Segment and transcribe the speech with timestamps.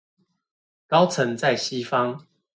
[0.87, 2.25] 高層在西方